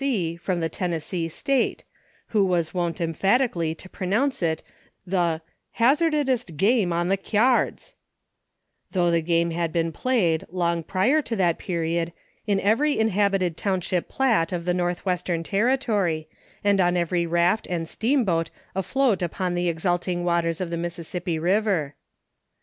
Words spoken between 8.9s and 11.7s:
though the game had been played, long prior to that